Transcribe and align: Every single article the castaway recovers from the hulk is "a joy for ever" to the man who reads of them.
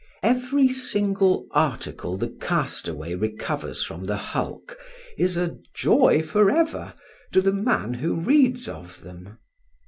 Every 0.23 0.67
single 0.67 1.45
article 1.51 2.17
the 2.17 2.29
castaway 2.29 3.13
recovers 3.13 3.83
from 3.83 4.05
the 4.05 4.17
hulk 4.17 4.75
is 5.15 5.37
"a 5.37 5.59
joy 5.75 6.23
for 6.23 6.49
ever" 6.49 6.95
to 7.33 7.39
the 7.39 7.53
man 7.53 7.93
who 7.93 8.15
reads 8.15 8.67
of 8.67 9.01
them. 9.03 9.37